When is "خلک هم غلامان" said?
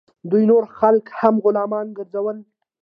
0.77-1.87